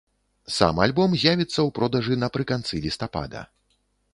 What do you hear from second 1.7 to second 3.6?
продажы напрыканцы лістапада.